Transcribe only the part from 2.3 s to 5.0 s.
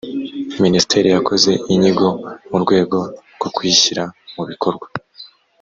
mu rwego rwo kuyishyira mu bikorwa